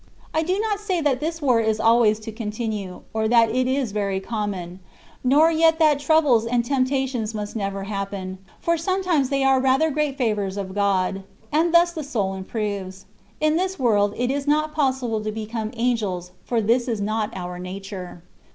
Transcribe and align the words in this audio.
I 0.33 0.41
do 0.41 0.57
not 0.57 0.79
say 0.79 0.99
that 0.99 1.19
this 1.19 1.43
war 1.43 1.59
is 1.61 1.79
always 1.79 2.17
to 2.21 2.31
continue, 2.31 3.03
or 3.13 3.27
that 3.27 3.51
it 3.51 3.67
is 3.67 3.91
very 3.91 4.19
common; 4.19 4.79
nor 5.23 5.51
yet 5.51 5.77
that 5.77 5.99
troubles 5.99 6.47
and 6.47 6.63
tempta 6.65 7.07
tions 7.07 7.35
must 7.35 7.55
never 7.55 7.83
happen, 7.83 8.39
for 8.59 8.79
sometimes 8.79 9.29
they 9.29 9.43
are 9.43 9.59
rather 9.61 9.91
great 9.91 10.17
favours 10.17 10.57
of 10.57 10.73
God, 10.73 11.21
and 11.51 11.71
thus 11.71 11.91
the 11.93 12.03
soul 12.03 12.33
improves: 12.33 13.05
in 13.39 13.57
this 13.57 13.77
world 13.77 14.15
it 14.17 14.31
is 14.31 14.47
not 14.47 14.73
possible 14.73 15.21
to 15.21 15.31
become 15.31 15.69
angels; 15.75 16.31
for 16.45 16.61
this 16.61 16.87
is 16.87 16.99
not 16.99 17.29
our 17.35 17.59
nature. 17.59 18.23